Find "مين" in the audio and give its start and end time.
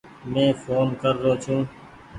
0.31-0.49